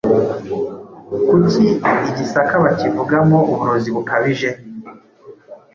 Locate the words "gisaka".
2.17-2.55